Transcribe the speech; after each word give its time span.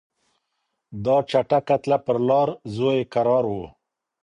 دا 1.05 1.15
چټکه 1.29 1.75
تله 1.83 1.97
پر 2.05 2.17
لار 2.27 2.49
زوی 2.75 2.95
یې 2.99 3.09
کرار 3.13 3.45
و 3.51 3.55